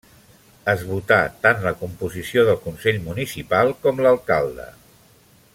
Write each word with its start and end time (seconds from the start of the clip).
Es 0.71 0.85
votà 0.91 1.19
tant 1.43 1.61
la 1.67 1.75
composició 1.83 2.47
del 2.49 2.59
Consell 2.65 2.99
municipal 3.11 3.73
com 3.85 4.05
l'alcalde. 4.07 4.71